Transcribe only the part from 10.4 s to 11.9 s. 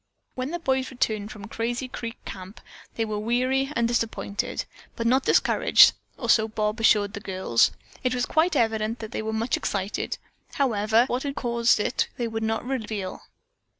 however, but what had caused